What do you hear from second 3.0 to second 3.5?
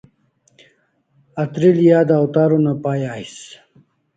ais